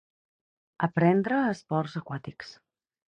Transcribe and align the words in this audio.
Aprendre 0.87 1.41
esports 1.51 1.99
aquàtics. 2.03 2.59